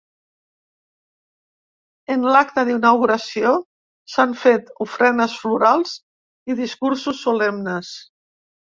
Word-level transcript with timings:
En 2.15 2.25
l’acte 2.35 2.63
d’inauguració, 2.71 3.53
s’han 4.15 4.35
fet 4.47 4.75
ofrenes 4.89 5.39
florals 5.45 5.95
i 6.55 6.61
discursos 6.65 7.25
solemnes. 7.29 7.97